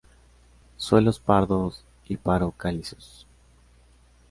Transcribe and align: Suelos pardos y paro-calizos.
Suelos 0.77 1.19
pardos 1.19 1.83
y 2.07 2.17
paro-calizos. 2.17 3.27